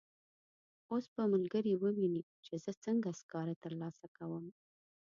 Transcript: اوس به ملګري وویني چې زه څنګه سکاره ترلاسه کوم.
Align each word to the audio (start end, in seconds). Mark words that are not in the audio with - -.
اوس 0.91 1.05
به 1.15 1.23
ملګري 1.33 1.73
وویني 1.77 2.21
چې 2.45 2.53
زه 2.63 2.71
څنګه 2.83 3.09
سکاره 3.21 3.55
ترلاسه 3.63 4.05
کوم. 4.17 4.45